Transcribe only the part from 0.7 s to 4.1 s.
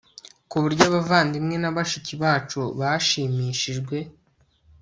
abavandimwe na bashiki bacu bashimishijwe